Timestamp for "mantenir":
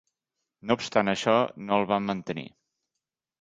2.13-2.47